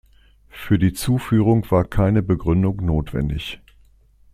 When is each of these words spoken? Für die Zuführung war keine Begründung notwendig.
Für 0.49 0.79
die 0.79 0.93
Zuführung 0.93 1.69
war 1.69 1.85
keine 1.85 2.23
Begründung 2.23 2.77
notwendig. 2.83 3.61